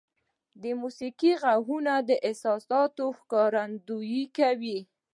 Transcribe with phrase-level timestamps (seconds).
[0.61, 4.79] •د موسیقۍ ږغونه د احساساتو ښکارندویي کوي.